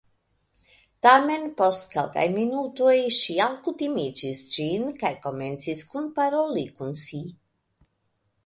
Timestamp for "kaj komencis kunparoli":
5.05-6.69